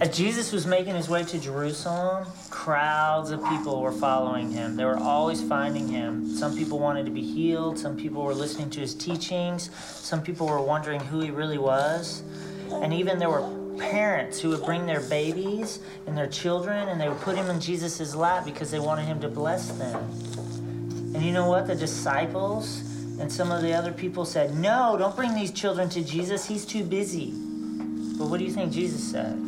[0.00, 4.74] As Jesus was making his way to Jerusalem, crowds of people were following him.
[4.74, 6.26] They were always finding him.
[6.26, 10.46] Some people wanted to be healed, some people were listening to his teachings, some people
[10.46, 12.22] were wondering who he really was.
[12.72, 17.10] And even there were parents who would bring their babies and their children and they
[17.10, 19.96] would put him in Jesus' lap because they wanted him to bless them.
[21.14, 21.66] And you know what?
[21.66, 22.80] The disciples
[23.20, 26.46] and some of the other people said, No, don't bring these children to Jesus.
[26.46, 27.34] He's too busy.
[28.16, 29.38] But what do you think Jesus said?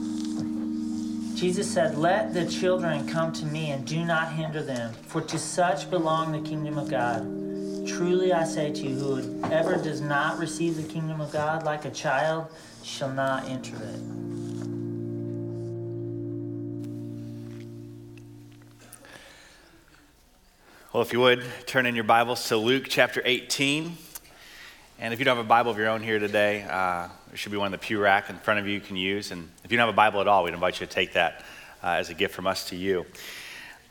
[1.42, 5.41] Jesus said, Let the children come to me and do not hinder them, for to
[5.41, 7.23] such belong the kingdom of God.
[7.84, 11.91] Truly I say to you, whoever does not receive the kingdom of God like a
[11.91, 12.46] child
[12.84, 14.01] shall not enter it.
[20.93, 23.96] Well, if you would, turn in your Bibles to Luke chapter 18.
[25.01, 27.59] And if you don't have a Bible of your own here today, uh, should be
[27.59, 29.30] one in the pew rack in front of you you can use.
[29.30, 31.45] And if you don't have a Bible at all, we'd invite you to take that
[31.83, 33.07] uh, as a gift from us to you.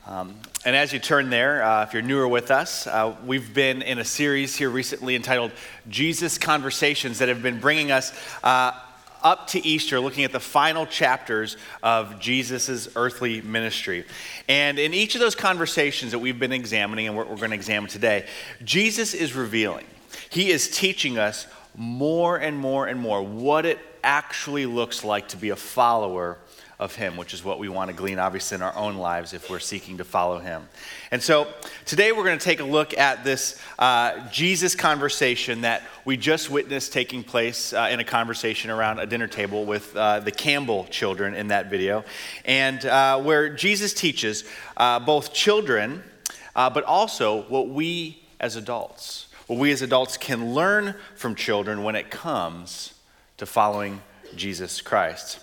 [0.06, 3.82] Um, and as you turn there, uh, if you're newer with us, uh, we've been
[3.82, 5.52] in a series here recently entitled
[5.88, 8.72] Jesus Conversations that have been bringing us uh,
[9.22, 14.04] up to Easter, looking at the final chapters of Jesus' earthly ministry.
[14.48, 17.56] And in each of those conversations that we've been examining and what we're going to
[17.56, 18.26] examine today,
[18.64, 19.86] Jesus is revealing,
[20.30, 25.36] He is teaching us more and more and more what it actually looks like to
[25.36, 26.38] be a follower
[26.82, 29.48] of Him, which is what we want to glean, obviously, in our own lives if
[29.48, 30.68] we're seeking to follow Him.
[31.12, 31.46] And so
[31.86, 36.50] today we're going to take a look at this uh, Jesus conversation that we just
[36.50, 40.84] witnessed taking place uh, in a conversation around a dinner table with uh, the Campbell
[40.90, 42.04] children in that video,
[42.44, 44.44] and uh, where Jesus teaches
[44.76, 46.02] uh, both children,
[46.56, 51.82] uh, but also what we as adults what we as adults can learn from children
[51.82, 52.94] when it comes
[53.36, 54.00] to following
[54.34, 55.40] Jesus Christ.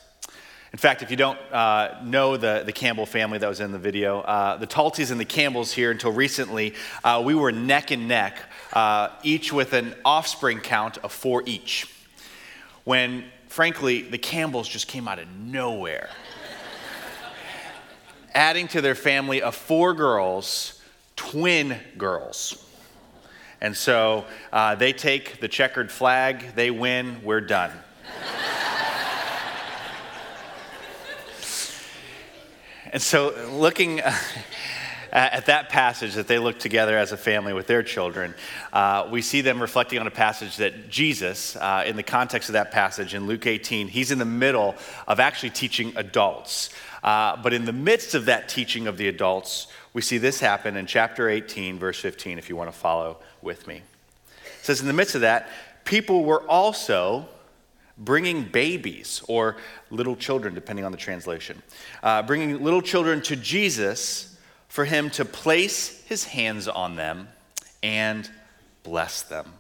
[0.74, 3.78] In fact, if you don't uh, know the, the Campbell family that was in the
[3.78, 8.08] video, uh, the Talties and the Campbells here until recently, uh, we were neck and
[8.08, 8.40] neck,
[8.74, 11.88] uh, each with an offspring count of four each.
[12.86, 16.10] When, frankly, the Campbells just came out of nowhere,
[18.34, 20.82] adding to their family of four girls,
[21.16, 22.66] twin girls.
[23.62, 27.72] And so uh, they take the checkered flag, they win, we're done.
[32.94, 34.02] and so, looking
[35.12, 38.34] at that passage that they look together as a family with their children,
[38.72, 42.54] uh, we see them reflecting on a passage that Jesus, uh, in the context of
[42.54, 44.76] that passage in Luke 18, he's in the middle
[45.08, 46.70] of actually teaching adults.
[47.04, 50.76] Uh, but in the midst of that teaching of the adults, we see this happen
[50.76, 53.82] in chapter 18, verse 15, if you want to follow with me.
[54.28, 55.50] It says, In the midst of that,
[55.84, 57.28] people were also
[57.98, 59.58] bringing babies or
[59.90, 61.62] little children, depending on the translation,
[62.04, 67.28] uh, bringing little children to Jesus for him to place his hands on them
[67.82, 68.30] and
[68.84, 69.54] bless them.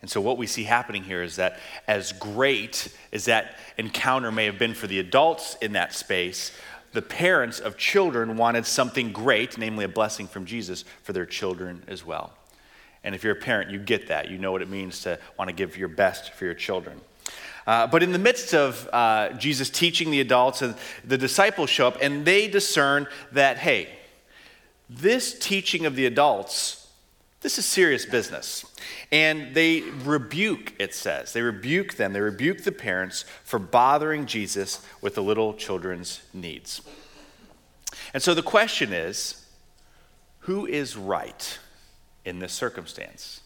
[0.00, 4.44] And so, what we see happening here is that, as great as that encounter may
[4.44, 6.52] have been for the adults in that space,
[6.92, 11.82] the parents of children wanted something great, namely a blessing from Jesus, for their children
[11.86, 12.32] as well.
[13.04, 14.30] And if you're a parent, you get that.
[14.30, 17.00] You know what it means to want to give your best for your children.
[17.66, 21.86] Uh, but in the midst of uh, Jesus teaching the adults, and the disciples show
[21.86, 23.90] up and they discern that, hey,
[24.88, 26.87] this teaching of the adults
[27.40, 28.64] this is serious business.
[29.12, 31.32] And they rebuke, it says.
[31.32, 36.82] They rebuke them, they rebuke the parents for bothering Jesus with the little children's needs.
[38.12, 39.44] And so the question is
[40.40, 41.58] who is right
[42.24, 43.42] in this circumstance?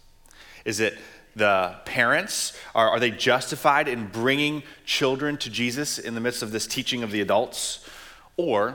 [0.64, 0.96] Is it
[1.34, 2.56] the parents?
[2.74, 7.02] Are, are they justified in bringing children to Jesus in the midst of this teaching
[7.02, 7.88] of the adults?
[8.36, 8.74] Or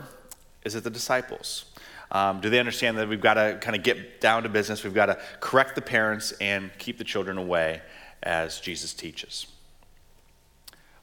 [0.63, 1.66] is it the disciples?
[2.12, 4.84] Um, do they understand that we've got to kind of get down to business?
[4.84, 7.82] We've got to correct the parents and keep the children away
[8.23, 9.47] as Jesus teaches.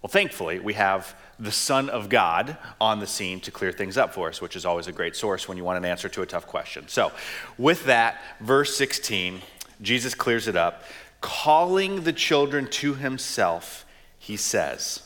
[0.05, 4.13] Well, thankfully, we have the Son of God on the scene to clear things up
[4.13, 6.27] for us, which is always a great source when you want an answer to a
[6.27, 6.89] tough question.
[6.89, 7.11] So,
[7.57, 9.41] with that, verse 16,
[9.81, 10.85] Jesus clears it up.
[11.23, 13.87] Calling the children to himself,
[14.19, 15.03] he says,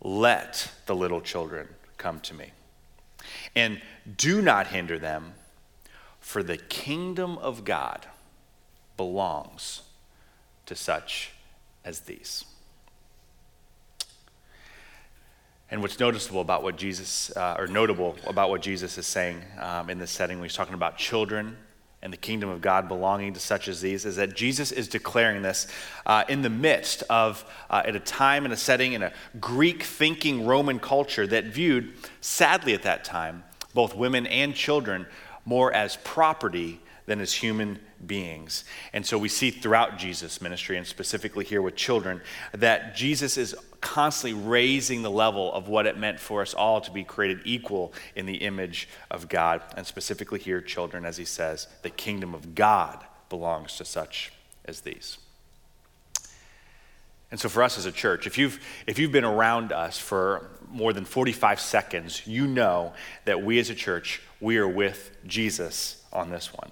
[0.00, 2.52] Let the little children come to me.
[3.56, 3.80] And
[4.16, 5.32] do not hinder them,
[6.20, 8.06] for the kingdom of God
[8.96, 9.82] belongs
[10.66, 11.32] to such
[11.84, 12.44] as these.
[15.70, 19.90] And what's noticeable about what Jesus, uh, or notable about what Jesus is saying um,
[19.90, 21.56] in this setting, when he's talking about children
[22.02, 25.42] and the kingdom of God belonging to such as these is that Jesus is declaring
[25.42, 25.66] this
[26.04, 29.82] uh, in the midst of, uh, at a time and a setting in a Greek
[29.82, 33.42] thinking Roman culture that viewed, sadly at that time,
[33.76, 35.06] both women and children
[35.44, 38.64] more as property than as human beings.
[38.92, 42.20] And so we see throughout Jesus' ministry, and specifically here with children,
[42.52, 46.90] that Jesus is constantly raising the level of what it meant for us all to
[46.90, 49.62] be created equal in the image of God.
[49.76, 54.32] And specifically here, children, as he says, the kingdom of God belongs to such
[54.64, 55.18] as these.
[57.30, 60.48] And so, for us as a church, if you've, if you've been around us for
[60.70, 62.92] more than 45 seconds, you know
[63.24, 66.70] that we as a church, we are with Jesus on this one.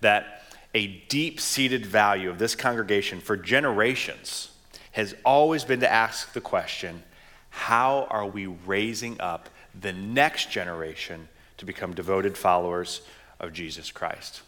[0.00, 0.42] That
[0.74, 4.50] a deep seated value of this congregation for generations
[4.92, 7.02] has always been to ask the question
[7.50, 9.48] how are we raising up
[9.80, 13.00] the next generation to become devoted followers
[13.40, 14.42] of Jesus Christ?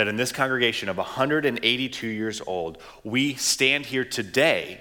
[0.00, 4.80] That in this congregation of 182 years old, we stand here today,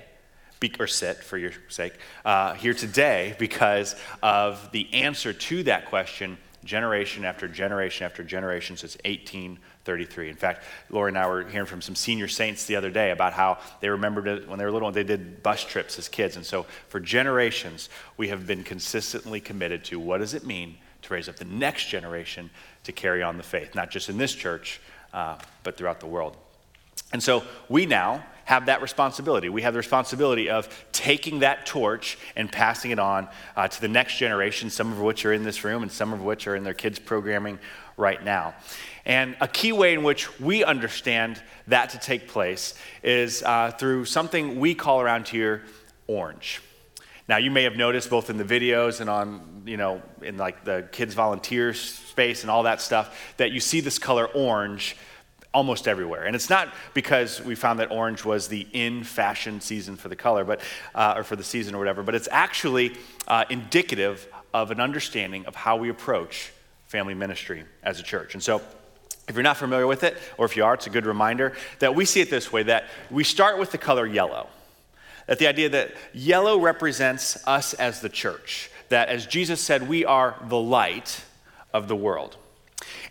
[0.80, 1.92] or sit for your sake,
[2.24, 8.77] uh, here today because of the answer to that question generation after generation after generation
[8.77, 10.30] since 1833.
[10.30, 13.33] In fact, Lori and I were hearing from some senior saints the other day about
[13.33, 16.38] how they remembered when they were little, they did bus trips as kids.
[16.38, 21.13] And so for generations, we have been consistently committed to what does it mean to
[21.13, 22.50] raise up the next generation
[22.86, 24.80] to carry on the faith, not just in this church,
[25.14, 26.36] uh, but throughout the world.
[27.12, 29.48] And so we now have that responsibility.
[29.48, 33.88] We have the responsibility of taking that torch and passing it on uh, to the
[33.88, 36.64] next generation, some of which are in this room and some of which are in
[36.64, 37.60] their kids' programming
[37.96, 38.56] right now.
[39.06, 42.74] And a key way in which we understand that to take place
[43.04, 45.64] is uh, through something we call around here
[46.08, 46.62] orange.
[47.30, 50.66] Now, you may have noticed both in the videos and on, you know, in like
[50.66, 54.98] the kids' volunteer space and all that stuff, that you see this color orange
[55.54, 56.26] almost everywhere.
[56.26, 60.16] And it's not because we found that orange was the in fashion season for the
[60.16, 60.60] color, but,
[60.96, 62.98] uh, or for the season or whatever, but it's actually
[63.28, 66.52] uh, indicative of an understanding of how we approach
[66.88, 68.34] family ministry as a church.
[68.34, 68.60] And so,
[69.28, 71.94] if you're not familiar with it, or if you are, it's a good reminder that
[71.94, 74.48] we see it this way that we start with the color yellow.
[75.30, 78.72] That the idea that yellow represents us as the church.
[78.90, 81.24] That as Jesus said, we are the light
[81.72, 82.36] of the world.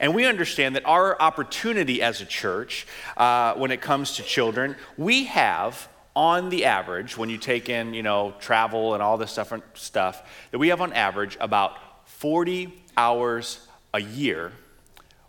[0.00, 4.74] And we understand that our opportunity as a church, uh, when it comes to children,
[4.96, 9.36] we have on the average, when you take in, you know, travel and all this
[9.36, 11.76] different stuff, that we have on average about
[12.08, 14.50] 40 hours a year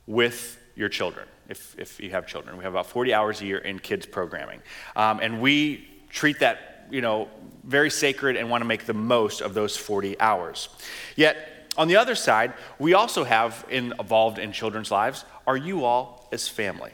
[0.07, 2.57] with your children, if, if you have children.
[2.57, 4.61] We have about 40 hours a year in kids programming.
[4.95, 7.29] Um, and we treat that, you know,
[7.63, 10.69] very sacred and want to make the most of those 40 hours.
[11.15, 15.85] Yet, on the other side, we also have in, involved in children's lives are you
[15.85, 16.91] all as family,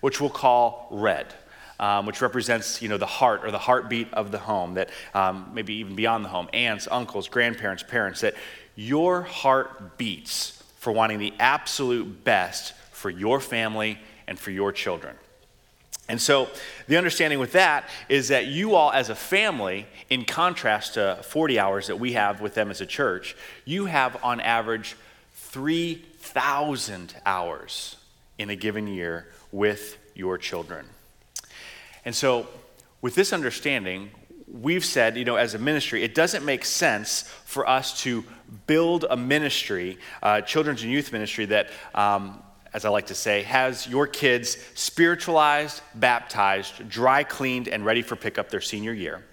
[0.00, 1.32] which we'll call red.
[1.78, 5.50] Um, which represents you know the heart or the heartbeat of the home that um,
[5.52, 8.32] maybe even beyond the home aunts uncles grandparents parents that
[8.76, 15.14] your heart beats for wanting the absolute best for your family and for your children
[16.08, 16.48] and so,
[16.86, 21.58] the understanding with that is that you all, as a family, in contrast to 40
[21.58, 24.96] hours that we have with them as a church, you have on average
[25.34, 27.96] 3,000 hours
[28.38, 30.86] in a given year with your children.
[32.04, 32.46] And so,
[33.02, 34.10] with this understanding,
[34.46, 38.24] we've said, you know, as a ministry, it doesn't make sense for us to
[38.68, 42.40] build a ministry, uh, children's and youth ministry, that um,
[42.76, 48.16] as I like to say, has your kids spiritualized, baptized, dry cleaned, and ready for
[48.16, 49.24] pickup their senior year.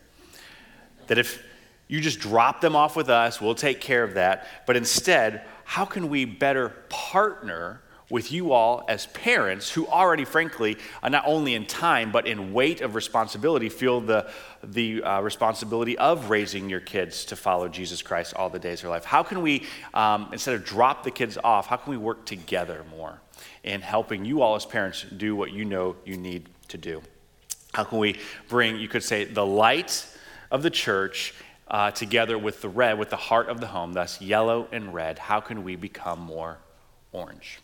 [1.08, 1.44] That if
[1.90, 4.48] you just drop them off with us, we'll take care of that.
[4.66, 10.78] But instead, how can we better partner with you all as parents who already, frankly,
[11.02, 14.32] uh, not only in time, but in weight of responsibility, feel the,
[14.64, 18.84] the uh, responsibility of raising your kids to follow Jesus Christ all the days of
[18.84, 19.04] their life?
[19.04, 22.86] How can we, um, instead of drop the kids off, how can we work together
[22.90, 23.20] more?
[23.64, 27.02] In helping you all as parents do what you know you need to do.
[27.74, 30.06] How can we bring, you could say, the light
[30.52, 31.34] of the church
[31.68, 35.18] uh, together with the red, with the heart of the home, thus yellow and red?
[35.18, 36.58] How can we become more
[37.12, 37.60] orange?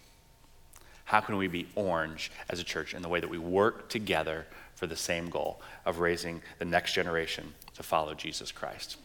[1.05, 4.45] How can we be orange as a church in the way that we work together
[4.75, 8.97] for the same goal of raising the next generation to follow Jesus Christ?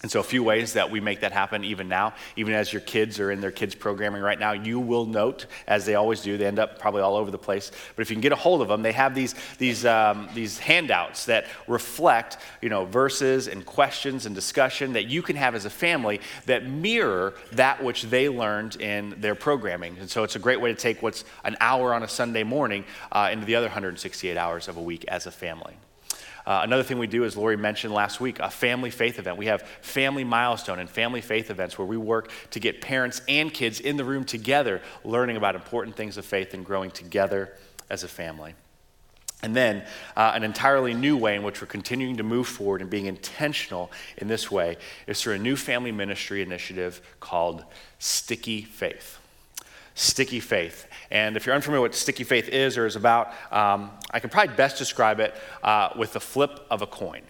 [0.00, 2.82] And so, a few ways that we make that happen even now, even as your
[2.82, 6.38] kids are in their kids' programming right now, you will note, as they always do,
[6.38, 7.72] they end up probably all over the place.
[7.96, 10.60] But if you can get a hold of them, they have these, these, um, these
[10.60, 15.64] handouts that reflect you know, verses and questions and discussion that you can have as
[15.64, 19.98] a family that mirror that which they learned in their programming.
[19.98, 22.84] And so, it's a great way to take what's an hour on a Sunday morning
[23.10, 25.74] uh, into the other 168 hours of a week as a family.
[26.48, 29.36] Uh, another thing we do, as Lori mentioned last week, a family faith event.
[29.36, 33.52] We have family milestone and family faith events where we work to get parents and
[33.52, 37.52] kids in the room together, learning about important things of faith and growing together
[37.90, 38.54] as a family.
[39.42, 39.84] And then,
[40.16, 43.92] uh, an entirely new way in which we're continuing to move forward and being intentional
[44.16, 47.62] in this way is through a new family ministry initiative called
[47.98, 49.18] Sticky Faith.
[49.94, 50.86] Sticky Faith.
[51.10, 54.30] And if you're unfamiliar with what sticky faith is or is about, um, I can
[54.30, 57.22] probably best describe it uh, with the flip of a coin.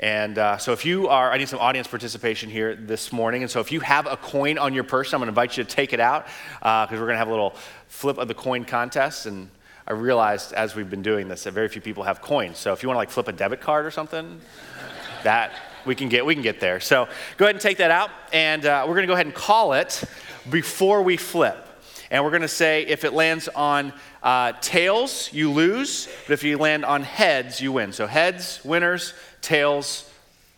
[0.00, 3.42] And uh, so, if you are, I need some audience participation here this morning.
[3.42, 5.64] And so, if you have a coin on your person, I'm going to invite you
[5.64, 6.24] to take it out
[6.60, 7.54] because uh, we're going to have a little
[7.86, 9.26] flip of the coin contest.
[9.26, 9.50] And
[9.86, 12.56] I realized as we've been doing this that very few people have coins.
[12.56, 14.40] So, if you want to like flip a debit card or something,
[15.22, 15.52] that
[15.84, 16.80] we can get we can get there.
[16.80, 17.06] So,
[17.36, 19.74] go ahead and take that out, and uh, we're going to go ahead and call
[19.74, 20.02] it
[20.48, 21.69] before we flip.
[22.10, 26.42] And we're going to say if it lands on uh, tails, you lose, but if
[26.42, 27.92] you land on heads, you win.
[27.92, 30.10] So heads, winners, tails,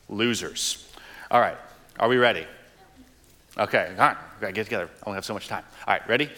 [0.08, 0.88] losers.
[1.30, 1.58] All right,
[1.98, 2.46] are we ready?
[3.58, 4.88] Okay, all right, we gotta get together.
[5.02, 5.64] I only have so much time.
[5.86, 6.30] All right, ready?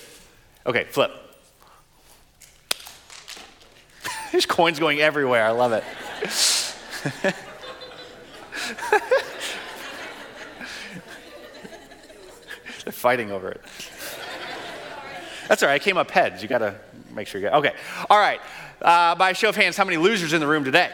[0.67, 1.13] Okay, flip.
[4.33, 5.47] There's coins going everywhere.
[5.47, 5.85] I love it.
[12.85, 13.63] They're fighting over it.
[15.49, 15.75] That's all right.
[15.75, 16.43] I came up heads.
[16.43, 16.75] You got to
[17.15, 17.55] make sure you get.
[17.55, 17.75] Okay.
[18.09, 18.41] All right.
[18.81, 20.91] Uh, by show of hands, how many losers in the room today?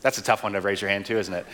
[0.00, 1.46] That's a tough one to raise your hand to, isn't it?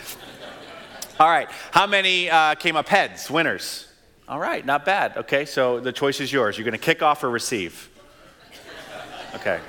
[1.21, 1.49] All right.
[1.71, 3.31] How many uh, came up heads?
[3.31, 3.87] Winners.
[4.29, 4.65] All right.
[4.65, 5.17] Not bad.
[5.19, 5.45] Okay.
[5.45, 6.57] So the choice is yours.
[6.57, 7.91] You're going to kick off or receive.
[9.35, 9.61] Okay.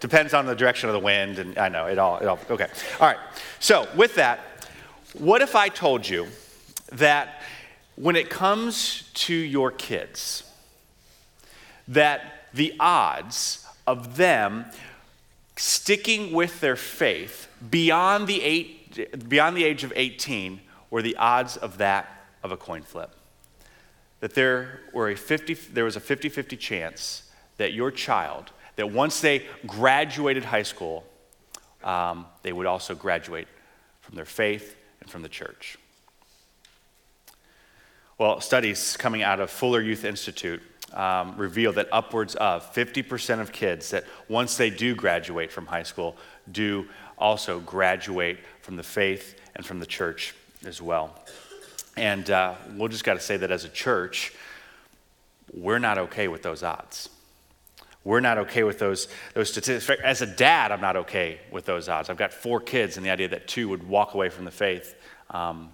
[0.00, 2.18] Depends on the direction of the wind, and I know it all.
[2.18, 2.38] It all.
[2.50, 2.68] Okay.
[3.00, 3.18] All right.
[3.58, 4.40] So with that,
[5.14, 6.28] what if I told you
[6.92, 7.42] that
[7.96, 10.47] when it comes to your kids?
[11.88, 14.66] That the odds of them
[15.56, 21.56] sticking with their faith beyond the, eight, beyond the age of 18 were the odds
[21.56, 22.08] of that
[22.42, 23.10] of a coin flip.
[24.20, 28.90] That there, were a 50, there was a 50 50 chance that your child, that
[28.90, 31.04] once they graduated high school,
[31.82, 33.48] um, they would also graduate
[34.00, 35.78] from their faith and from the church.
[38.16, 40.60] Well, studies coming out of Fuller Youth Institute
[40.94, 45.82] um, reveal that upwards of 50% of kids that once they do graduate from high
[45.82, 46.16] school
[46.50, 51.14] do also graduate from the faith and from the church as well.
[51.96, 54.32] And uh, we'll just got to say that as a church,
[55.52, 57.08] we're not okay with those odds.
[58.04, 60.00] We're not okay with those, those statistics.
[60.02, 62.08] As a dad, I'm not okay with those odds.
[62.08, 64.94] I've got four kids, and the idea that two would walk away from the faith
[65.30, 65.70] um,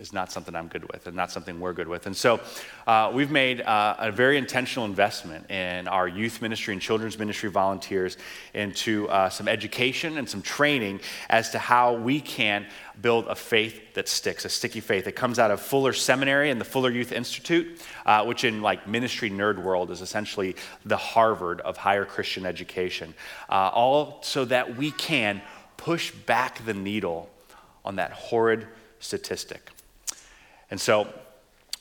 [0.00, 2.06] is not something I'm good with and not something we're good with.
[2.06, 2.40] And so
[2.86, 7.50] uh, we've made uh, a very intentional investment in our youth ministry and children's ministry
[7.50, 8.16] volunteers
[8.54, 12.66] into uh, some education and some training as to how we can
[13.00, 15.06] build a faith that sticks, a sticky faith.
[15.06, 18.88] It comes out of Fuller Seminary and the Fuller Youth Institute, uh, which in like
[18.88, 23.14] ministry nerd world is essentially the Harvard of higher Christian education,
[23.48, 25.40] uh, all so that we can
[25.76, 27.30] push back the needle
[27.84, 28.66] on that horrid
[28.98, 29.70] statistic.
[30.70, 31.08] And so,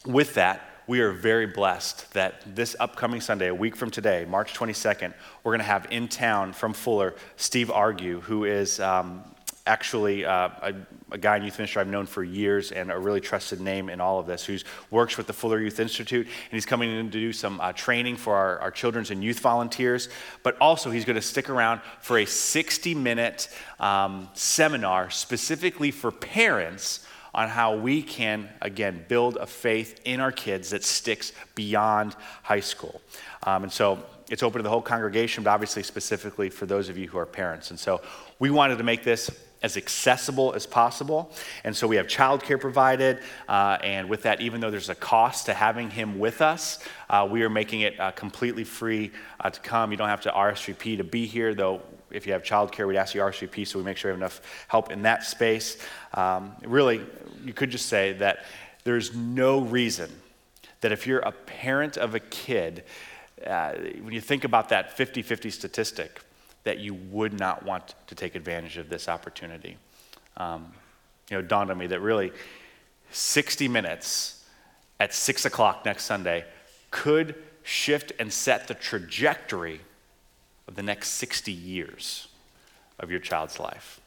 [0.05, 4.53] with that, we are very blessed that this upcoming Sunday, a week from today, March
[4.53, 5.13] 22nd,
[5.43, 9.23] we're going to have in town from Fuller Steve Argue, who is um,
[9.65, 10.73] actually uh, a,
[11.11, 13.99] a, guy in youth ministry I've known for years and a really trusted name in
[13.99, 14.57] all of this, who
[14.89, 16.25] works with the Fuller Youth Institute.
[16.25, 19.41] And he's coming in to do some uh, training for our, our children's and youth
[19.41, 20.07] volunteers.
[20.41, 23.49] But also, he's going to stick around for a 60 minute
[23.81, 27.05] um, seminar specifically for parents
[27.37, 32.59] on how we can, again, build a faith in our kids that sticks beyond high
[32.59, 32.99] school.
[33.43, 36.97] Um, and so it's open to the whole congregation, but obviously specifically for those of
[36.97, 37.69] you who are parents.
[37.69, 38.01] And so
[38.39, 39.29] we wanted to make this
[39.61, 41.31] as accessible as possible.
[41.63, 43.19] And so we have childcare provided.
[43.47, 47.27] Uh, and with that, even though there's a cost to having him with us, uh,
[47.29, 49.91] we are making it uh, completely free uh, to come.
[49.91, 53.15] You don't have to RSVP to be here, though if you have childcare, we'd ask
[53.15, 55.77] you RSVP so we make sure we have enough help in that space.
[56.13, 57.05] Um, really,
[57.43, 58.45] you could just say that
[58.83, 60.09] there's no reason
[60.81, 62.83] that if you're a parent of a kid,
[63.45, 66.21] uh, when you think about that 50 50 statistic,
[66.63, 69.77] that you would not want to take advantage of this opportunity.
[70.35, 70.73] Um,
[71.29, 72.31] you know, dawned on me that really
[73.11, 74.45] 60 minutes
[74.99, 76.45] at 6 o'clock next Sunday
[76.91, 79.81] could shift and set the trajectory
[80.67, 82.27] of the next 60 years
[82.99, 84.01] of your child's life.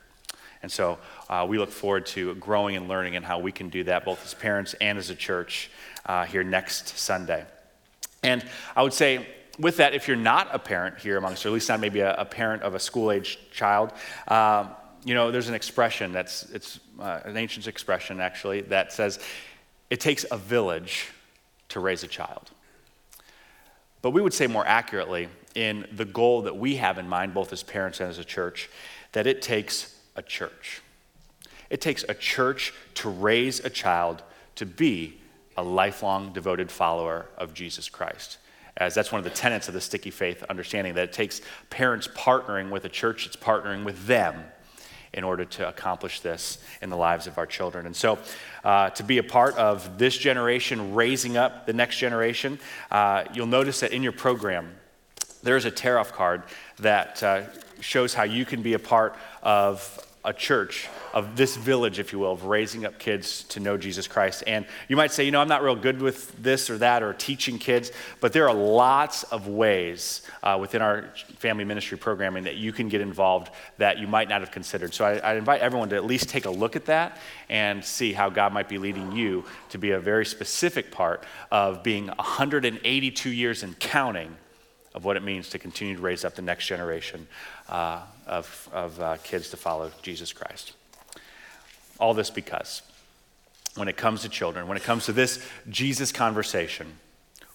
[0.62, 0.98] And so
[1.28, 4.24] uh, we look forward to growing and learning and how we can do that both
[4.24, 5.70] as parents and as a church
[6.06, 7.44] uh, here next Sunday.
[8.22, 8.44] And
[8.76, 9.26] I would say,
[9.58, 12.14] with that, if you're not a parent here amongst, or at least not maybe a,
[12.14, 13.92] a parent of a school age child,
[14.28, 14.70] um,
[15.04, 19.18] you know, there's an expression that's it's uh, an ancient expression actually that says
[19.88, 21.08] it takes a village
[21.70, 22.50] to raise a child.
[24.02, 27.52] But we would say more accurately, in the goal that we have in mind, both
[27.52, 28.70] as parents and as a church,
[29.12, 30.82] that it takes a church.
[31.68, 34.22] It takes a church to raise a child
[34.56, 35.20] to be
[35.56, 38.38] a lifelong devoted follower of Jesus Christ.
[38.76, 41.40] As that's one of the tenets of the sticky faith understanding that it takes
[41.70, 44.44] parents partnering with a church that's partnering with them
[45.12, 47.86] in order to accomplish this in the lives of our children.
[47.86, 48.18] And so,
[48.64, 53.46] uh, to be a part of this generation raising up the next generation, uh, you'll
[53.46, 54.74] notice that in your program,
[55.42, 56.42] there's a tear off card
[56.78, 57.42] that uh,
[57.80, 62.18] shows how you can be a part of a church, of this village, if you
[62.18, 64.44] will, of raising up kids to know Jesus Christ.
[64.46, 67.14] And you might say, you know, I'm not real good with this or that or
[67.14, 72.56] teaching kids, but there are lots of ways uh, within our family ministry programming that
[72.56, 74.92] you can get involved that you might not have considered.
[74.92, 77.16] So I, I invite everyone to at least take a look at that
[77.48, 81.82] and see how God might be leading you to be a very specific part of
[81.82, 84.36] being 182 years and counting
[84.94, 87.26] of what it means to continue to raise up the next generation
[87.68, 90.72] uh, of, of uh, kids to follow Jesus Christ.
[91.98, 92.82] All this because
[93.76, 96.98] when it comes to children, when it comes to this Jesus conversation,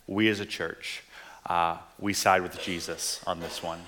[0.07, 1.03] we as a church,
[1.47, 3.79] uh, we side with Jesus on this one.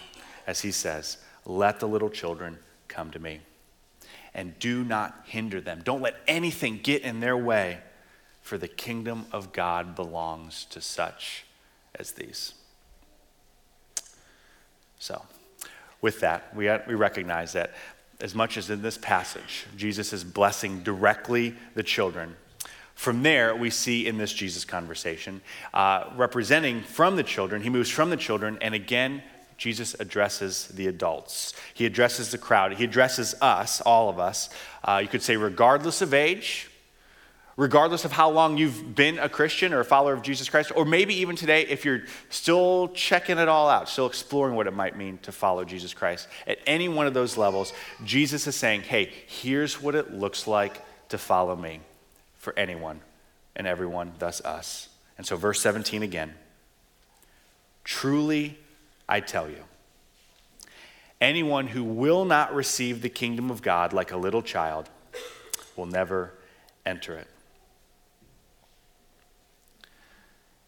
[0.46, 3.40] As he says, let the little children come to me
[4.34, 5.82] and do not hinder them.
[5.84, 7.80] Don't let anything get in their way,
[8.42, 11.46] for the kingdom of God belongs to such
[11.96, 12.54] as these.
[15.00, 15.22] So,
[16.02, 17.74] with that, we, we recognize that
[18.20, 22.36] as much as in this passage, Jesus is blessing directly the children.
[22.96, 25.42] From there, we see in this Jesus conversation,
[25.74, 29.22] uh, representing from the children, he moves from the children, and again,
[29.58, 31.54] Jesus addresses the adults.
[31.74, 32.74] He addresses the crowd.
[32.74, 34.50] He addresses us, all of us.
[34.84, 36.70] Uh, you could say, regardless of age,
[37.58, 40.86] regardless of how long you've been a Christian or a follower of Jesus Christ, or
[40.86, 44.96] maybe even today, if you're still checking it all out, still exploring what it might
[44.96, 46.28] mean to follow Jesus Christ.
[46.46, 47.74] At any one of those levels,
[48.06, 51.82] Jesus is saying, hey, here's what it looks like to follow me
[52.38, 53.02] for anyone
[53.56, 54.90] and everyone, thus us.
[55.18, 56.36] And so, verse 17 again
[57.84, 58.56] Truly,
[59.10, 59.64] I tell you,
[61.20, 64.90] anyone who will not receive the kingdom of God like a little child
[65.76, 66.34] will never
[66.86, 67.28] enter it.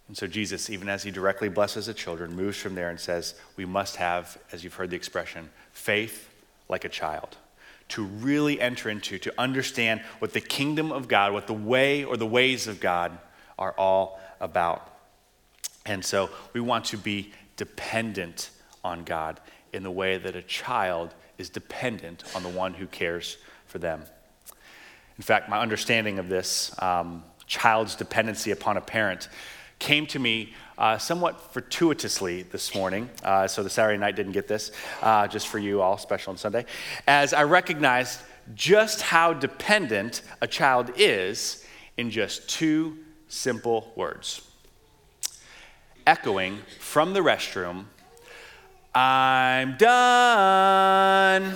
[0.09, 3.35] And so Jesus, even as he directly blesses the children, moves from there and says,
[3.55, 6.27] We must have, as you've heard the expression, faith
[6.67, 7.37] like a child.
[7.89, 12.17] To really enter into, to understand what the kingdom of God, what the way or
[12.17, 13.17] the ways of God
[13.59, 14.97] are all about.
[15.85, 18.49] And so we want to be dependent
[18.83, 19.39] on God
[19.73, 24.03] in the way that a child is dependent on the one who cares for them.
[25.17, 29.29] In fact, my understanding of this um, child's dependency upon a parent
[29.79, 33.09] came to me uh, somewhat fortuitously this morning.
[33.23, 36.37] Uh, so the Saturday night didn't get this, uh, just for you all, special on
[36.37, 36.65] Sunday,
[37.07, 38.21] as I recognized
[38.55, 41.65] just how dependent a child is
[41.97, 44.41] in just two simple words
[46.09, 47.85] echoing from the restroom,
[48.95, 51.55] I'm done.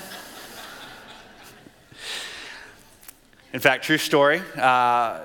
[3.52, 4.44] In fact, true story.
[4.56, 5.22] Uh,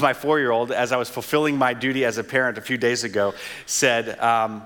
[0.00, 2.76] my four year old, as I was fulfilling my duty as a parent a few
[2.76, 3.34] days ago,
[3.66, 4.62] said, um,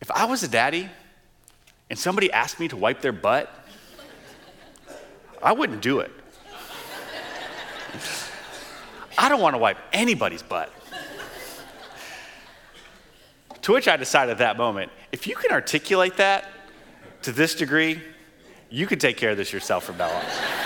[0.00, 0.88] If I was a daddy
[1.90, 3.50] and somebody asked me to wipe their butt,
[5.42, 6.10] I wouldn't do it.
[9.16, 10.72] I don't want to wipe anybody's butt.
[13.62, 16.50] to which I decided at that moment if you can articulate that
[17.22, 18.02] to this degree,
[18.68, 20.63] you can take care of this yourself from now on.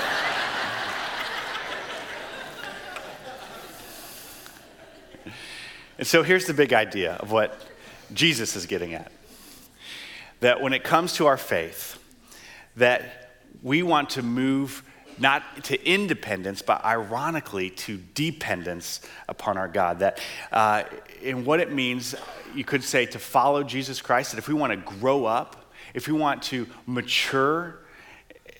[5.98, 7.60] And so here's the big idea of what
[8.14, 9.10] Jesus is getting at.
[10.40, 11.98] That when it comes to our faith,
[12.76, 13.32] that
[13.62, 14.84] we want to move
[15.18, 19.98] not to independence, but ironically to dependence upon our God.
[19.98, 20.20] That
[20.52, 20.84] uh,
[21.20, 22.14] in what it means,
[22.54, 26.06] you could say to follow Jesus Christ, that if we want to grow up, if
[26.06, 27.80] we want to mature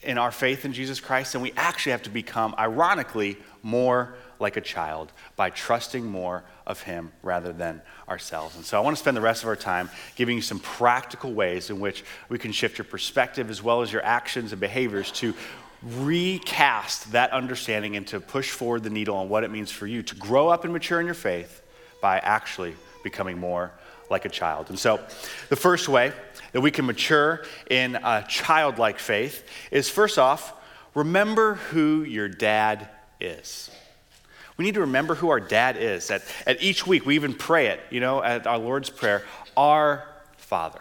[0.03, 4.57] in our faith in Jesus Christ, then we actually have to become, ironically, more like
[4.57, 8.57] a child by trusting more of Him rather than ourselves.
[8.57, 11.33] And so I want to spend the rest of our time giving you some practical
[11.33, 15.11] ways in which we can shift your perspective as well as your actions and behaviors
[15.13, 15.35] to
[15.83, 20.03] recast that understanding and to push forward the needle on what it means for you
[20.03, 21.63] to grow up and mature in your faith
[22.01, 23.73] by actually becoming more
[24.11, 24.71] like a child.
[24.71, 25.01] And so
[25.49, 26.13] the first way
[26.53, 30.53] that we can mature in a childlike faith is first off,
[30.95, 32.89] remember who your dad
[33.21, 33.71] is.
[34.57, 36.11] We need to remember who our dad is.
[36.11, 39.25] At, at each week, we even pray it, you know, at our Lord's Prayer,
[39.57, 40.05] our
[40.37, 40.81] Father,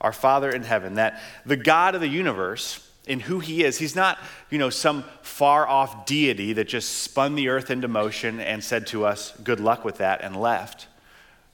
[0.00, 3.94] our Father in heaven, that the God of the universe, in who he is, he's
[3.94, 4.18] not,
[4.50, 8.88] you know, some far off deity that just spun the earth into motion and said
[8.88, 10.88] to us, good luck with that, and left.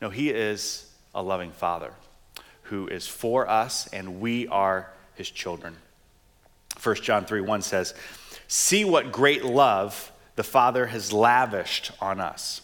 [0.01, 1.95] No, he is a loving Father
[2.65, 5.77] who is for us, and we are his children.
[6.83, 7.95] 1 John 3 1 says,
[8.49, 12.63] See what great love the Father has lavished on us,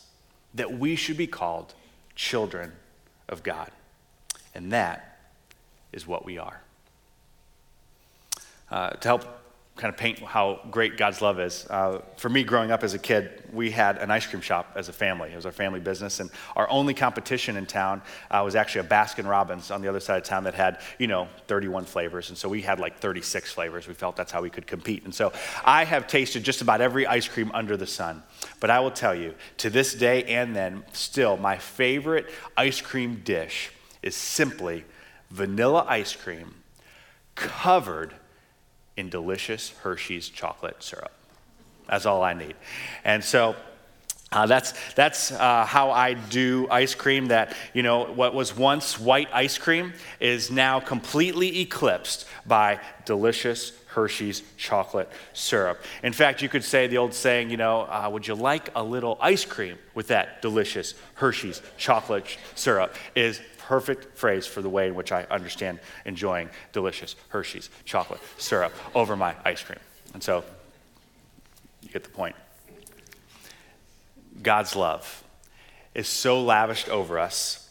[0.54, 1.74] that we should be called
[2.14, 2.72] children
[3.28, 3.70] of God.
[4.54, 5.18] And that
[5.92, 6.62] is what we are.
[8.70, 9.37] Uh, to help
[9.78, 11.64] kind of paint how great God's love is.
[11.70, 14.88] Uh, for me, growing up as a kid, we had an ice cream shop as
[14.88, 15.30] a family.
[15.32, 18.90] It was our family business, and our only competition in town uh, was actually a
[18.90, 22.36] Baskin Robbins on the other side of town that had, you know, 31 flavors, and
[22.36, 23.86] so we had like 36 flavors.
[23.86, 25.32] We felt that's how we could compete, and so
[25.64, 28.24] I have tasted just about every ice cream under the sun.
[28.58, 33.22] But I will tell you, to this day and then, still, my favorite ice cream
[33.24, 33.70] dish
[34.02, 34.84] is simply
[35.30, 36.54] vanilla ice cream
[37.36, 38.12] covered
[38.98, 41.12] in delicious Hershey's chocolate syrup.
[41.88, 42.56] That's all I need.
[43.04, 43.54] And so
[44.30, 47.26] uh, that's that's uh, how I do ice cream.
[47.26, 53.72] That you know, what was once white ice cream is now completely eclipsed by delicious
[53.86, 55.80] Hershey's chocolate syrup.
[56.02, 58.82] In fact, you could say the old saying, you know, uh, would you like a
[58.82, 62.94] little ice cream with that delicious Hershey's chocolate syrup?
[63.14, 68.72] Is perfect phrase for the way in which I understand enjoying delicious Hershey's chocolate syrup
[68.94, 69.78] over my ice cream.
[70.14, 70.42] And so
[71.82, 72.34] you get the point.
[74.42, 75.22] God's love
[75.94, 77.68] is so lavished over us.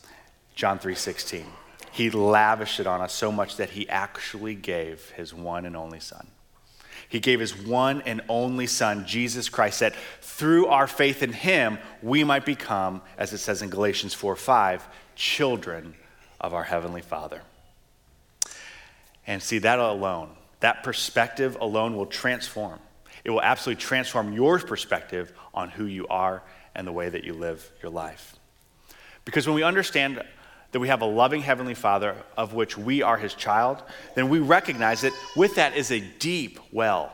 [0.53, 1.47] John 3:16.
[1.91, 5.99] He lavished it on us so much that he actually gave his one and only
[5.99, 6.27] son.
[7.09, 11.77] He gave his one and only son, Jesus Christ, that through our faith in him,
[12.01, 15.95] we might become, as it says in Galatians 4 5, children
[16.39, 17.41] of our Heavenly Father.
[19.25, 22.79] And see, that alone, that perspective alone will transform.
[23.23, 26.43] It will absolutely transform your perspective on who you are
[26.75, 28.37] and the way that you live your life.
[29.25, 30.23] Because when we understand
[30.71, 33.81] that we have a loving Heavenly Father of which we are His child,
[34.15, 37.13] then we recognize that with that is a deep well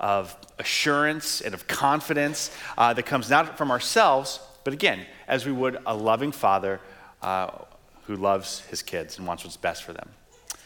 [0.00, 5.52] of assurance and of confidence uh, that comes not from ourselves, but again, as we
[5.52, 6.80] would a loving Father
[7.22, 7.50] uh,
[8.06, 10.10] who loves his kids and wants what's best for them.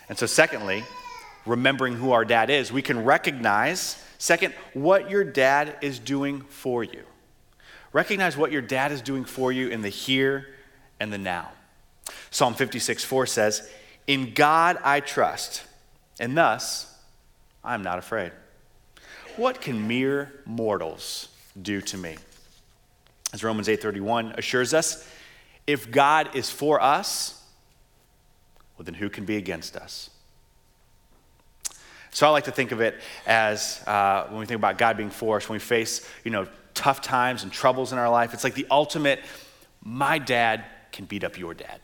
[0.09, 0.85] And so, secondly,
[1.47, 6.83] remembering who our dad is, we can recognize, second, what your dad is doing for
[6.83, 7.05] you.
[7.93, 10.49] Recognize what your dad is doing for you in the here
[11.01, 11.51] and the now.
[12.31, 13.71] Psalm 56 4 says,
[14.07, 15.63] In God I trust,
[16.21, 16.95] and thus
[17.65, 18.33] I'm not afraid.
[19.37, 21.29] What can mere mortals
[21.61, 22.17] do to me?
[23.33, 25.07] As Romans 8:31 assures us,
[25.67, 27.43] if God is for us,
[28.77, 30.11] well, then who can be against us?
[32.11, 35.11] So I like to think of it as uh, when we think about God being
[35.11, 38.45] for us, when we face, you know, tough times and troubles in our life, it's
[38.45, 39.21] like the ultimate,
[39.85, 41.81] my dad can beat up your dad.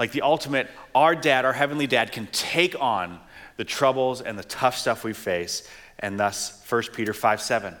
[0.00, 3.20] Like the ultimate, our dad, our heavenly dad, can take on
[3.58, 7.76] the troubles and the tough stuff we face, and thus 1 Peter 5 7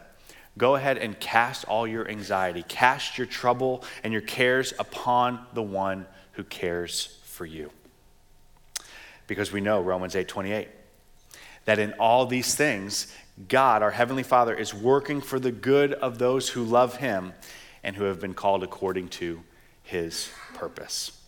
[0.58, 5.62] Go ahead and cast all your anxiety, cast your trouble and your cares upon the
[5.62, 7.70] one who cares for you.
[9.26, 10.68] Because we know Romans 8:28
[11.64, 13.16] that in all these things
[13.48, 17.32] God, our heavenly Father is working for the good of those who love him
[17.82, 19.42] and who have been called according to
[19.82, 21.19] his purpose.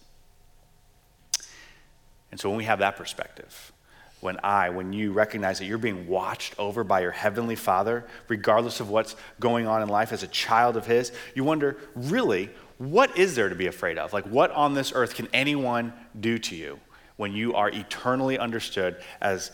[2.33, 3.73] And so when we have that perspective,
[4.21, 8.81] when I, when you recognize that you're being watched over by your heavenly Father, regardless
[8.81, 13.18] of what's going on in life as a child of His, you wonder, really, what
[13.18, 14.12] is there to be afraid of?
[14.12, 16.81] Like, what on this earth can anyone do to you
[17.16, 19.51] when you are eternally understood as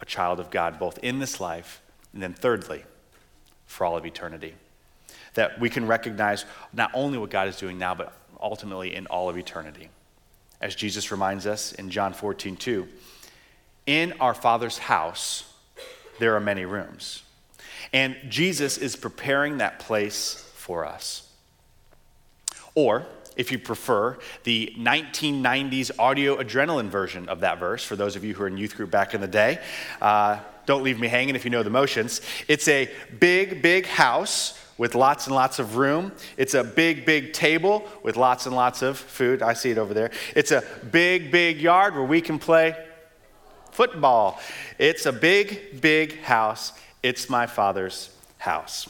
[0.00, 1.82] a child of God, both in this life
[2.12, 2.84] and then, thirdly,
[3.66, 4.54] for all of eternity?
[5.34, 9.28] That we can recognize not only what God is doing now, but ultimately in all
[9.28, 9.88] of eternity.
[10.64, 12.88] As Jesus reminds us in John 14, 2
[13.84, 15.44] In our Father's house,
[16.18, 17.22] there are many rooms.
[17.92, 21.28] And Jesus is preparing that place for us.
[22.74, 23.04] Or,
[23.36, 28.32] if you prefer, the 1990s audio adrenaline version of that verse, for those of you
[28.32, 29.58] who are in youth group back in the day,
[30.00, 32.22] uh, don't leave me hanging if you know the motions.
[32.48, 36.12] It's a big, big house with lots and lots of room.
[36.36, 39.42] It's a big, big table with lots and lots of food.
[39.42, 40.10] I see it over there.
[40.34, 42.76] It's a big, big yard where we can play
[43.70, 44.40] football.
[44.78, 46.72] It's a big, big house.
[47.02, 48.88] It's my father's house.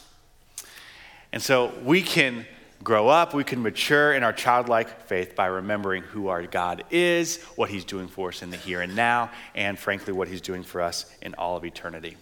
[1.31, 2.45] And so we can
[2.83, 7.41] grow up, we can mature in our childlike faith by remembering who our God is,
[7.55, 10.61] what He's doing for us in the here and now, and frankly, what He's doing
[10.61, 12.15] for us in all of eternity.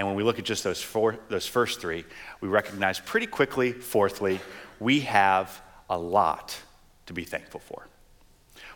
[0.00, 2.06] And when we look at just those, four, those first three,
[2.40, 4.40] we recognize pretty quickly, fourthly,
[4.78, 5.60] we have
[5.90, 6.58] a lot
[7.04, 7.86] to be thankful for.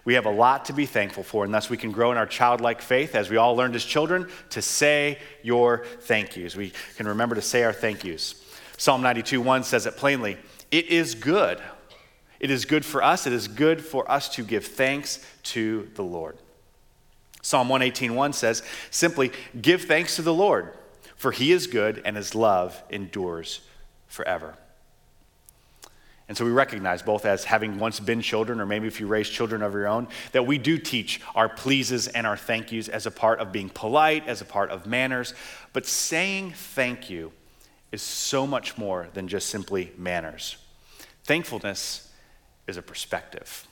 [0.05, 2.27] We have a lot to be thankful for, and thus we can grow in our
[2.27, 6.55] childlike faith, as we all learned as children, to say your thank yous.
[6.55, 8.35] We can remember to say our thank yous.
[8.77, 10.37] Psalm 92 1 says it plainly
[10.71, 11.59] it is good.
[12.39, 13.27] It is good for us.
[13.27, 16.37] It is good for us to give thanks to the Lord.
[17.41, 20.71] Psalm 118.1 says simply, Give thanks to the Lord,
[21.17, 23.61] for he is good and his love endures
[24.07, 24.55] forever.
[26.27, 29.29] And so we recognize, both as having once been children, or maybe if you raise
[29.29, 33.05] children of your own, that we do teach our pleases and our thank yous as
[33.05, 35.35] a part of being polite, as a part of manners.
[35.75, 37.33] But saying thank you
[37.93, 40.57] is so much more than just simply manners.
[41.25, 42.11] Thankfulness
[42.67, 43.67] is a perspective.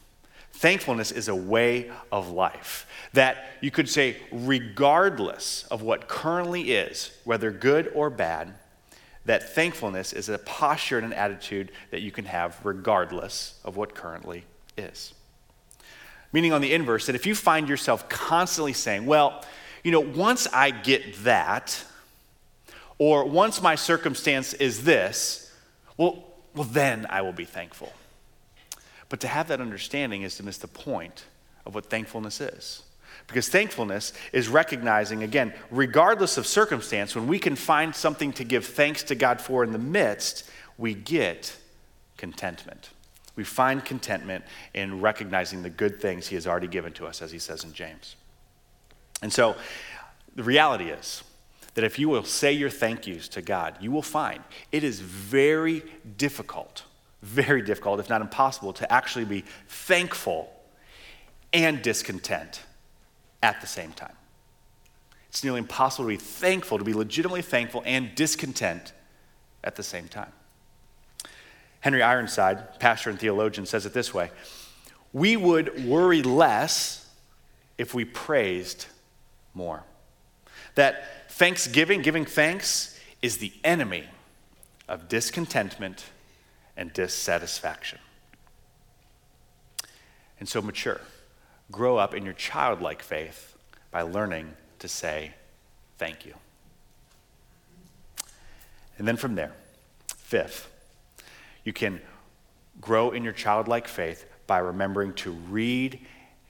[0.52, 7.10] Thankfulness is a way of life that you could say, regardless of what currently is,
[7.24, 8.54] whether good or bad,
[9.24, 13.94] that thankfulness is a posture and an attitude that you can have regardless of what
[13.94, 14.44] currently
[14.76, 15.14] is.
[16.32, 19.44] Meaning, on the inverse, that if you find yourself constantly saying, well,
[19.84, 21.84] you know, once I get that,
[22.98, 25.52] or once my circumstance is this,
[25.96, 27.92] well, well, then I will be thankful.
[29.12, 31.26] But to have that understanding is to miss the point
[31.66, 32.82] of what thankfulness is.
[33.26, 38.64] Because thankfulness is recognizing, again, regardless of circumstance, when we can find something to give
[38.64, 40.48] thanks to God for in the midst,
[40.78, 41.54] we get
[42.16, 42.88] contentment.
[43.36, 47.30] We find contentment in recognizing the good things He has already given to us, as
[47.30, 48.16] He says in James.
[49.20, 49.56] And so
[50.34, 51.22] the reality is
[51.74, 55.00] that if you will say your thank yous to God, you will find it is
[55.00, 55.82] very
[56.16, 56.84] difficult,
[57.22, 60.52] very difficult, if not impossible, to actually be thankful
[61.52, 62.62] and discontent
[63.42, 64.14] at the same time.
[65.28, 68.92] It's nearly impossible to be thankful, to be legitimately thankful and discontent
[69.64, 70.32] at the same time.
[71.80, 74.30] Henry Ironside, pastor and theologian, says it this way
[75.12, 77.08] We would worry less
[77.78, 78.86] if we praised
[79.54, 79.84] more.
[80.74, 84.08] That thanksgiving, giving thanks, is the enemy
[84.88, 86.04] of discontentment
[86.76, 87.98] and dissatisfaction.
[90.40, 91.00] And so mature
[91.70, 93.56] grow up in your childlike faith
[93.90, 95.32] by learning to say
[95.98, 96.34] thank you.
[98.98, 99.52] And then from there,
[100.16, 100.70] fifth,
[101.64, 102.00] you can
[102.80, 106.00] grow in your childlike faith by remembering to read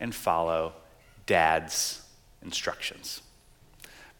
[0.00, 0.72] and follow
[1.26, 2.02] dad's
[2.42, 3.22] instructions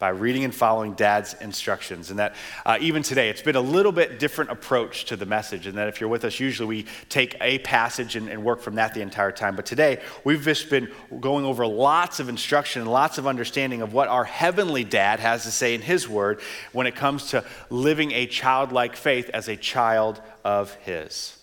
[0.03, 2.09] by reading and following dad's instructions.
[2.09, 2.35] And that
[2.65, 5.65] uh, even today, it's been a little bit different approach to the message.
[5.65, 8.75] And that if you're with us, usually we take a passage and, and work from
[8.75, 9.55] that the entire time.
[9.55, 13.93] But today, we've just been going over lots of instruction and lots of understanding of
[13.93, 16.41] what our heavenly dad has to say in his word
[16.73, 21.37] when it comes to living a childlike faith as a child of his.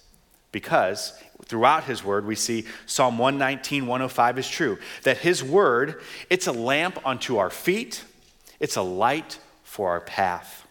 [0.53, 1.15] Because
[1.47, 6.53] throughout his word we see psalm 119 105 is true that his word it's a
[6.53, 8.05] lamp unto our feet
[8.61, 10.67] it's a light for our path.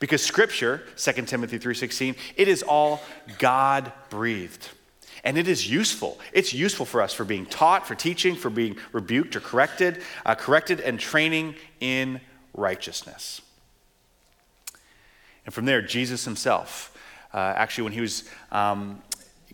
[0.00, 3.02] Because scripture, 2 Timothy 3:16, it is all
[3.38, 4.68] God breathed.
[5.24, 6.20] And it is useful.
[6.32, 10.36] It's useful for us for being taught, for teaching, for being rebuked or corrected, uh,
[10.36, 12.20] corrected and training in
[12.54, 13.42] righteousness.
[15.44, 16.96] And from there, Jesus himself,
[17.34, 19.02] uh, actually, when he was um,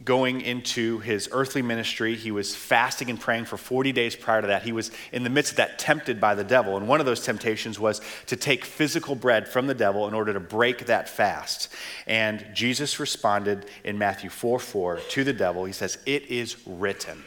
[0.03, 2.17] going into his earthly ministry.
[2.17, 4.65] He was fasting and praying for 40 days prior to that.
[4.65, 6.77] He was in the midst of that tempted by the devil.
[6.77, 10.33] And one of those temptations was to take physical bread from the devil in order
[10.33, 11.73] to break that fast.
[12.07, 15.65] And Jesus responded in Matthew 4 4 to the devil.
[15.65, 17.23] He says, It is written,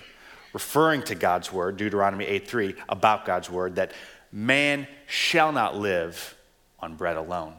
[0.52, 3.94] referring to God's word, Deuteronomy 8 3, about God's word, that
[4.32, 6.36] man shall not live
[6.80, 7.54] on bread alone,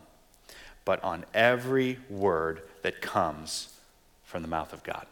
[0.84, 3.77] but on every word that comes
[4.28, 5.06] from the mouth of God,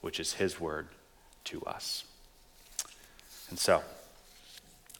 [0.00, 0.88] which is his word
[1.44, 2.04] to us.
[3.50, 3.82] And so,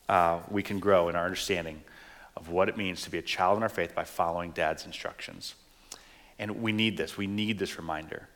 [0.06, 1.80] uh, we can grow in our understanding
[2.36, 5.54] of what it means to be a child in our faith by following dad's instructions.
[6.38, 7.16] And we need this.
[7.16, 8.28] We need this reminder.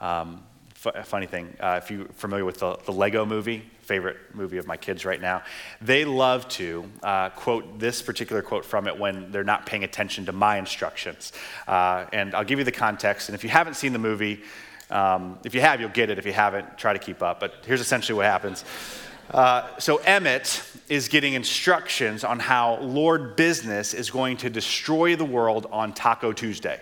[0.00, 0.42] Um,
[0.84, 4.68] f- funny thing, uh, if you're familiar with the, the, Lego movie, favorite movie of
[4.68, 5.42] my kids right now,
[5.82, 10.24] they love to uh, quote this particular quote from it when they're not paying attention
[10.26, 11.32] to my instructions.
[11.66, 13.28] Uh, and I'll give you the context.
[13.28, 14.42] And if you haven't seen the movie,
[14.90, 16.18] um, if you have, you'll get it.
[16.18, 17.40] If you haven't, try to keep up.
[17.40, 18.64] But here's essentially what happens.
[19.28, 25.24] Uh, so Emmet is getting instructions on how Lord Business is going to destroy the
[25.24, 26.80] world on Taco Tuesday.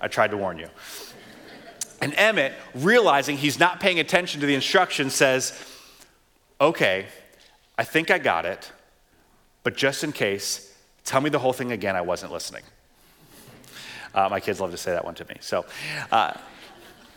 [0.00, 0.68] I tried to warn you.
[2.00, 5.58] And Emmet, realizing he's not paying attention to the instructions, says,
[6.60, 7.06] Okay,
[7.78, 8.70] I think I got it,
[9.62, 11.96] but just in case, tell me the whole thing again.
[11.96, 12.62] I wasn't listening.
[14.14, 15.36] Uh, my kids love to say that one to me.
[15.40, 15.64] So,
[16.10, 16.34] uh,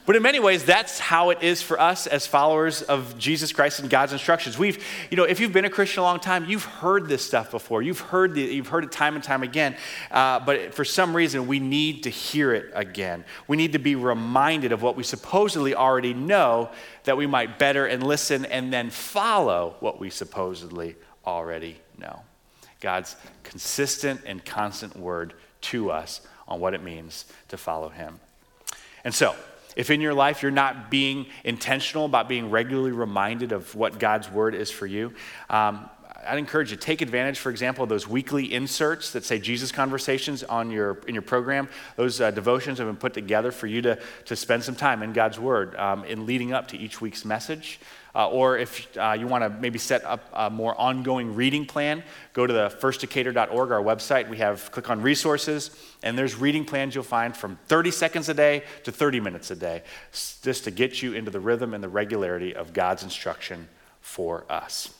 [0.05, 3.79] but in many ways, that's how it is for us as followers of Jesus Christ
[3.79, 4.57] and God's instructions.
[4.57, 7.51] We've, you know, if you've been a Christian a long time, you've heard this stuff
[7.51, 7.81] before.
[7.81, 9.77] You've heard, the, you've heard it time and time again.
[10.11, 13.23] Uh, but for some reason, we need to hear it again.
[13.47, 16.69] We need to be reminded of what we supposedly already know
[17.05, 22.21] that we might better and listen and then follow what we supposedly already know.
[22.81, 28.19] God's consistent and constant word to us on what it means to follow Him.
[29.05, 29.35] And so,
[29.75, 34.29] if in your life you're not being intentional about being regularly reminded of what God's
[34.29, 35.13] word is for you,
[35.49, 35.89] um,
[36.25, 40.43] I'd encourage you take advantage, for example, of those weekly inserts that say Jesus conversations
[40.43, 41.67] on your in your program.
[41.95, 45.13] Those uh, devotions have been put together for you to to spend some time in
[45.13, 47.79] God's Word um, in leading up to each week's message.
[48.15, 52.03] Uh, or if uh, you want to maybe set up a more ongoing reading plan,
[52.33, 54.29] go to the firstdecatur.org, our website.
[54.29, 55.71] We have click on resources,
[56.03, 59.55] and there's reading plans you'll find from 30 seconds a day to 30 minutes a
[59.55, 63.67] day, just to get you into the rhythm and the regularity of God's instruction
[63.99, 64.93] for us.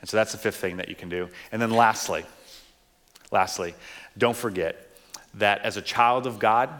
[0.00, 1.28] And so that's the fifth thing that you can do.
[1.52, 2.24] And then lastly,
[3.30, 3.74] lastly,
[4.16, 4.88] don't forget
[5.34, 6.70] that as a child of God,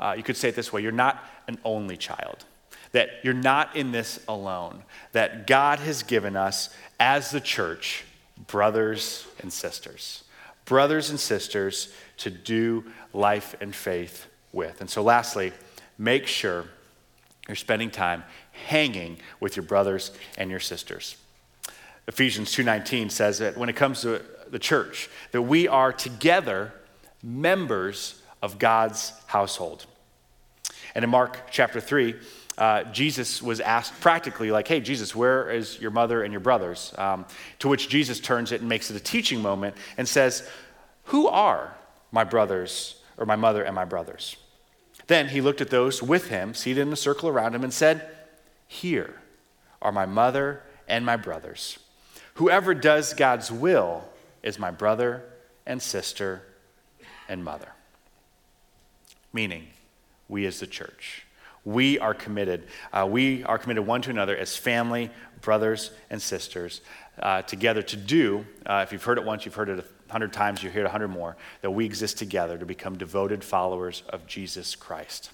[0.00, 2.44] uh, you could say it this way you're not an only child
[2.92, 8.04] that you're not in this alone, that God has given us as the church
[8.46, 10.24] brothers and sisters.
[10.64, 14.80] Brothers and sisters to do life and faith with.
[14.80, 15.52] And so, lastly,
[15.98, 16.66] make sure
[17.48, 18.22] you're spending time
[18.66, 21.16] hanging with your brothers and your sisters.
[22.06, 26.72] Ephesians 2:19 says that when it comes to the church that we are together
[27.22, 29.86] members of God's household.
[30.94, 32.14] And in Mark chapter 3,
[32.58, 36.92] uh, Jesus was asked practically, like, hey, Jesus, where is your mother and your brothers?
[36.98, 37.24] Um,
[37.60, 40.48] to which Jesus turns it and makes it a teaching moment and says,
[41.04, 41.74] Who are
[42.10, 44.36] my brothers or my mother and my brothers?
[45.06, 48.08] Then he looked at those with him, seated in a circle around him, and said,
[48.68, 49.14] Here
[49.80, 51.78] are my mother and my brothers.
[52.34, 54.04] Whoever does God's will
[54.42, 55.22] is my brother
[55.66, 56.42] and sister
[57.28, 57.68] and mother.
[59.32, 59.68] Meaning,
[60.28, 61.24] we as the church
[61.64, 62.66] we are committed.
[62.92, 66.80] Uh, we are committed one to another as family, brothers, and sisters
[67.20, 70.32] uh, together to do, uh, if you've heard it once, you've heard it a hundred
[70.32, 74.02] times, you hear it a hundred more, that we exist together to become devoted followers
[74.08, 75.30] of Jesus Christ.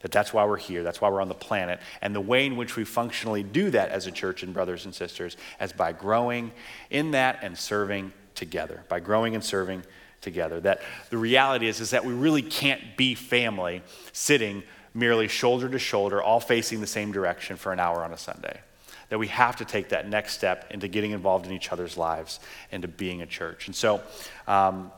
[0.00, 1.80] That that's why we're here, that's why we're on the planet.
[2.00, 4.94] And the way in which we functionally do that as a church and brothers and
[4.94, 6.52] sisters is by growing
[6.90, 9.84] in that and serving together, by growing and serving
[10.20, 10.60] together.
[10.60, 15.78] That the reality is, is that we really can't be family sitting merely shoulder to
[15.78, 18.60] shoulder, all facing the same direction for an hour on a Sunday.
[19.08, 22.40] That we have to take that next step into getting involved in each other's lives
[22.70, 23.66] into being a church.
[23.66, 24.00] And so,
[24.46, 24.90] um,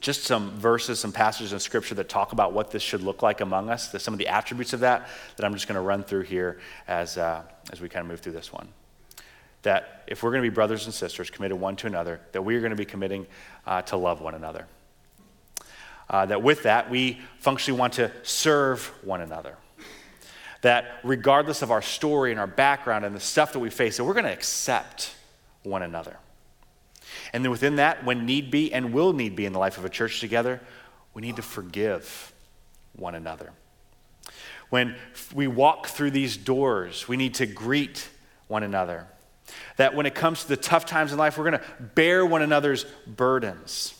[0.00, 3.40] just some verses, some passages in Scripture that talk about what this should look like
[3.40, 6.22] among us, some of the attributes of that, that I'm just going to run through
[6.22, 8.68] here as, uh, as we kind of move through this one.
[9.62, 12.56] That if we're going to be brothers and sisters committed one to another, that we
[12.56, 13.26] are going to be committing
[13.66, 14.66] uh, to love one another.
[16.10, 19.56] Uh, that with that, we functionally want to serve one another.
[20.62, 24.04] That regardless of our story and our background and the stuff that we face, that
[24.04, 25.14] we're going to accept
[25.62, 26.16] one another.
[27.32, 29.84] And then within that, when need be and will need be in the life of
[29.84, 30.60] a church together,
[31.14, 32.32] we need to forgive
[32.96, 33.52] one another.
[34.68, 34.96] When
[35.32, 38.08] we walk through these doors, we need to greet
[38.48, 39.06] one another.
[39.76, 42.42] That when it comes to the tough times in life, we're going to bear one
[42.42, 43.94] another's burdens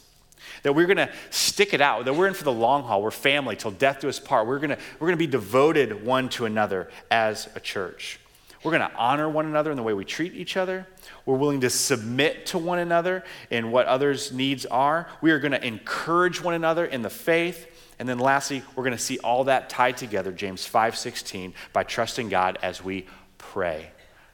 [0.63, 3.03] that we're going to stick it out, that we're in for the long haul.
[3.03, 4.47] We're family till death do us part.
[4.47, 8.21] We're going we're going to be devoted one to another as a church.
[8.63, 10.87] We're going to honor one another in the way we treat each other.
[11.25, 15.09] We're willing to submit to one another in what others' needs are.
[15.23, 17.67] We are going to encourage one another in the faith.
[17.99, 22.29] And then lastly, we're going to see all that tied together, James 5:16, by trusting
[22.29, 23.07] God as we
[23.39, 23.91] pray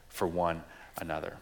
[0.09, 0.63] for one
[0.97, 1.37] another.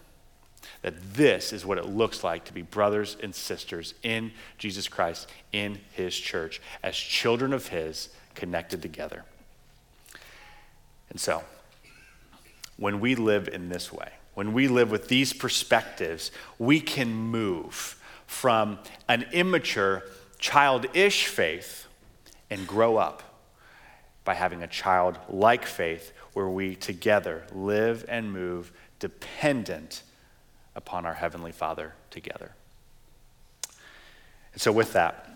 [0.86, 5.28] That this is what it looks like to be brothers and sisters in Jesus Christ,
[5.52, 9.24] in his church, as children of his connected together.
[11.10, 11.42] And so,
[12.78, 16.30] when we live in this way, when we live with these perspectives,
[16.60, 18.78] we can move from
[19.10, 20.04] an immature,
[20.38, 21.88] childish faith
[22.52, 23.24] and grow up
[24.24, 30.04] by having a childlike faith where we together live and move dependent
[30.76, 32.52] upon our Heavenly Father together.
[34.54, 35.30] And so, with that,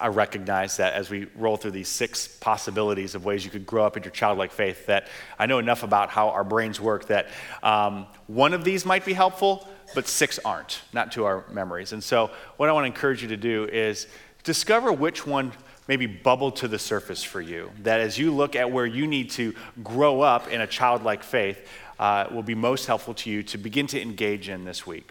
[0.00, 3.84] I recognize that as we roll through these six possibilities of ways you could grow
[3.84, 5.08] up in your childlike faith, that
[5.38, 7.28] I know enough about how our brains work that
[7.62, 11.92] um, one of these might be helpful, but six aren't, not to our memories.
[11.92, 14.06] And so, what I want to encourage you to do is
[14.44, 15.52] discover which one
[15.88, 17.70] maybe bubbled to the surface for you.
[17.82, 21.66] That as you look at where you need to grow up in a childlike faith,
[21.98, 25.10] uh, will be most helpful to you to begin to engage in this week.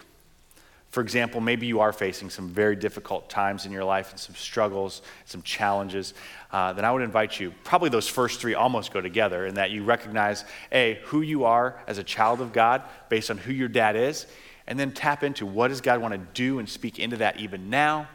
[0.89, 4.35] For example, maybe you are facing some very difficult times in your life and some
[4.35, 6.13] struggles, some challenges.
[6.51, 9.69] Uh, then I would invite you, probably those first three almost go together, in that
[9.71, 13.67] you recognize, A, who you are as a child of God based on who your
[13.67, 14.27] dad is,
[14.65, 17.69] and then tap into what does God want to do and speak into that even
[17.69, 18.07] now,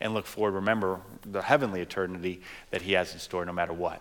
[0.00, 1.00] and look forward, remember
[1.30, 4.00] the heavenly eternity that He has in store no matter what.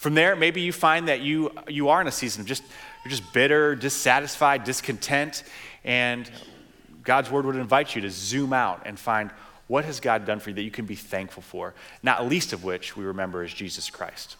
[0.00, 2.62] From there, maybe you find that you, you are in a season of just,
[3.04, 5.42] you're just bitter, dissatisfied, discontent,
[5.84, 6.28] and
[7.02, 9.30] God's word would invite you to zoom out and find
[9.66, 12.64] what has God done for you that you can be thankful for, not least of
[12.64, 14.36] which we remember is Jesus Christ.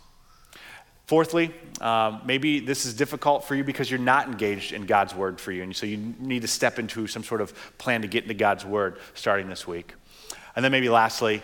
[1.05, 1.53] Fourthly,
[1.83, 5.53] um, maybe this is difficult for you because you're not engaged in God's word for
[5.53, 8.33] you, and so you need to step into some sort of plan to get into
[8.33, 9.93] God's word starting this week.
[10.57, 11.43] And then maybe lastly,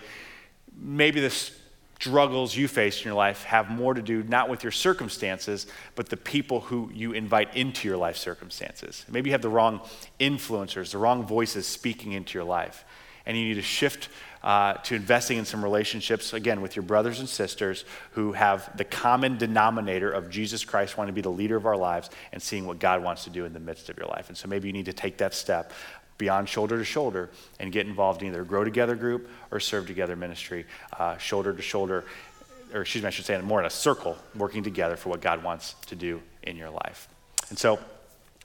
[0.75, 1.56] maybe this
[1.99, 6.09] struggles you face in your life have more to do not with your circumstances, but
[6.09, 9.05] the people who you invite into your life circumstances.
[9.11, 9.81] Maybe you have the wrong
[10.21, 12.85] influencers, the wrong voices speaking into your life.
[13.25, 14.09] And you need to shift
[14.45, 18.85] uh, to investing in some relationships, again, with your brothers and sisters who have the
[18.85, 22.67] common denominator of Jesus Christ wanting to be the leader of our lives and seeing
[22.67, 24.29] what God wants to do in the midst of your life.
[24.29, 25.73] And so maybe you need to take that step
[26.19, 30.17] beyond shoulder to shoulder and get involved in either grow together group or serve together
[30.17, 30.67] ministry,
[30.99, 32.05] uh, shoulder to shoulder,
[32.73, 35.43] or excuse me, I should say more in a circle, working together for what God
[35.43, 37.09] wants to do in your life.
[37.51, 37.79] And so,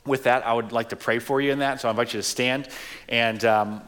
[0.05, 1.79] with that, I would like to pray for you in that.
[1.79, 2.67] So I invite you to stand.
[3.07, 3.81] And um,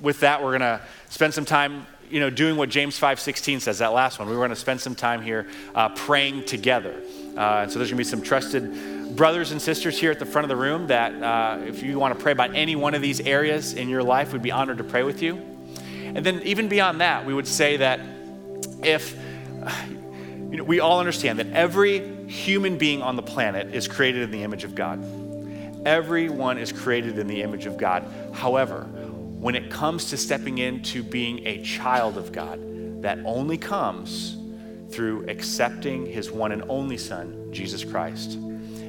[0.00, 3.78] with that, we're going to spend some time you know, doing what James 5.16 says,
[3.78, 4.28] that last one.
[4.28, 7.02] We are going to spend some time here uh, praying together.
[7.36, 10.26] Uh, and so there's going to be some trusted brothers and sisters here at the
[10.26, 13.02] front of the room that uh, if you want to pray about any one of
[13.02, 15.34] these areas in your life, we'd be honored to pray with you.
[16.04, 18.00] And then even beyond that, we would say that
[18.82, 19.16] if
[20.50, 24.30] you know, we all understand that every human being on the planet is created in
[24.30, 25.04] the image of God.
[25.86, 28.06] Everyone is created in the image of God.
[28.32, 28.84] However,
[29.38, 34.36] when it comes to stepping into being a child of God, that only comes
[34.94, 38.38] through accepting his one and only Son, Jesus Christ,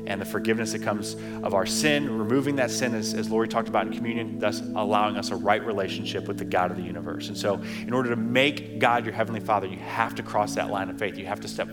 [0.07, 3.67] and the forgiveness that comes of our sin, removing that sin, as, as Lori talked
[3.67, 7.27] about in communion, thus allowing us a right relationship with the God of the universe.
[7.27, 10.69] And so, in order to make God your Heavenly Father, you have to cross that
[10.69, 11.17] line of faith.
[11.17, 11.69] You have to step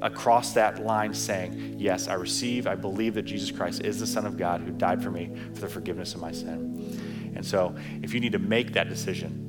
[0.00, 4.24] across that line saying, Yes, I receive, I believe that Jesus Christ is the Son
[4.24, 7.32] of God who died for me for the forgiveness of my sin.
[7.36, 9.45] And so, if you need to make that decision,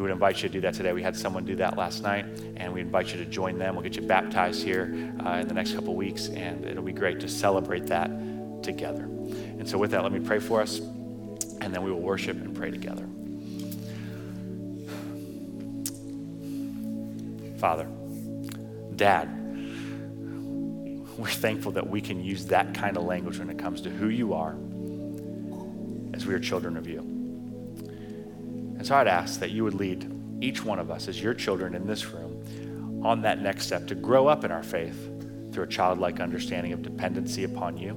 [0.00, 0.94] we would invite you to do that today.
[0.94, 2.24] We had someone do that last night,
[2.56, 3.74] and we invite you to join them.
[3.74, 7.20] We'll get you baptized here uh, in the next couple weeks, and it'll be great
[7.20, 8.10] to celebrate that
[8.62, 9.02] together.
[9.02, 12.56] And so, with that, let me pray for us, and then we will worship and
[12.56, 13.06] pray together.
[17.58, 17.86] Father,
[18.96, 19.28] Dad,
[21.18, 24.08] we're thankful that we can use that kind of language when it comes to who
[24.08, 24.56] you are
[26.14, 27.19] as we are children of you.
[28.80, 30.10] And so I'd ask that you would lead
[30.40, 33.94] each one of us as your children in this room on that next step to
[33.94, 37.90] grow up in our faith through a childlike understanding of dependency upon you.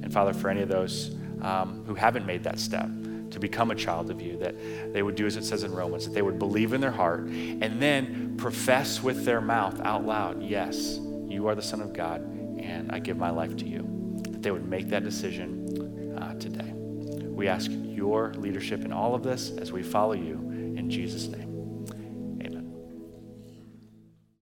[0.00, 2.88] And Father, for any of those um, who haven't made that step,
[3.32, 4.54] to become a child of you, that
[4.92, 7.22] they would do as it says in Romans, that they would believe in their heart
[7.22, 12.20] and then profess with their mouth out loud, Yes, you are the Son of God,
[12.60, 14.22] and I give my life to you.
[14.30, 16.73] That they would make that decision uh, today.
[17.34, 21.43] We ask your leadership in all of this as we follow you in Jesus' name.